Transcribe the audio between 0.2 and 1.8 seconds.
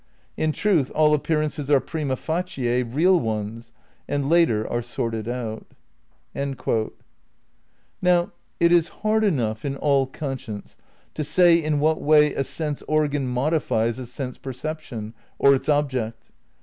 In truth all appearances are